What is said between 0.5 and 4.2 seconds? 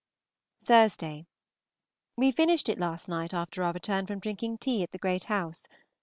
Thursday. We finished it last night after our return from